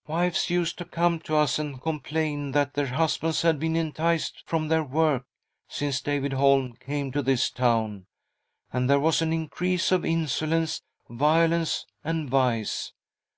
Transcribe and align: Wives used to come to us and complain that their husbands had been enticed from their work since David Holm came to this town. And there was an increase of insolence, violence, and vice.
Wives 0.06 0.50
used 0.50 0.76
to 0.76 0.84
come 0.84 1.18
to 1.20 1.34
us 1.36 1.58
and 1.58 1.80
complain 1.80 2.52
that 2.52 2.74
their 2.74 2.88
husbands 2.88 3.40
had 3.40 3.58
been 3.58 3.74
enticed 3.74 4.42
from 4.44 4.68
their 4.68 4.84
work 4.84 5.24
since 5.66 6.02
David 6.02 6.34
Holm 6.34 6.74
came 6.74 7.10
to 7.10 7.22
this 7.22 7.48
town. 7.50 8.04
And 8.70 8.90
there 8.90 9.00
was 9.00 9.22
an 9.22 9.32
increase 9.32 9.90
of 9.90 10.04
insolence, 10.04 10.82
violence, 11.08 11.86
and 12.04 12.28
vice. 12.28 12.92